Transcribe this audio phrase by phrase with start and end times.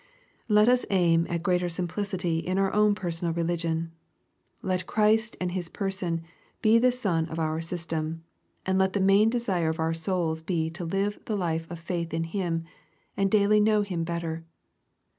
[0.47, 3.91] Let us aim at greater simplicity in our own personal religion.
[4.63, 6.23] Let Christ and His Person
[6.59, 8.23] be the sun of our system,
[8.65, 12.15] and let the main desire of our souls be to live the life of faith
[12.15, 12.63] in Him,
[13.15, 14.43] and daily know Him better.